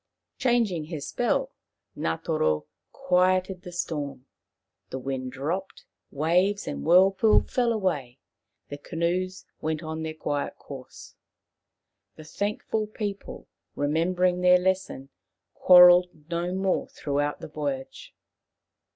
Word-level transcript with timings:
Changing 0.39 0.85
his 0.85 1.07
spell, 1.09 1.51
Ngatoro 1.95 2.65
quietened 2.91 3.61
the 3.61 3.71
storm. 3.71 4.25
The 4.89 4.97
wind 4.97 5.31
dropped, 5.31 5.85
waves 6.09 6.67
and 6.67 6.83
whirl 6.83 7.11
pool 7.11 7.43
fell 7.43 7.71
away, 7.71 8.17
the 8.69 8.79
canoes 8.79 9.45
went 9.61 9.83
on 9.83 10.01
their 10.01 10.15
quiet 10.15 10.57
course. 10.57 11.13
The 12.15 12.23
thankful 12.23 12.87
people, 12.87 13.47
remembering 13.75 14.41
their 14.41 14.57
lesson, 14.57 15.09
quarrelled 15.53 16.07
no 16.31 16.51
more 16.51 16.87
throughout 16.87 17.39
the 17.39 17.47
voyage. 17.47 18.15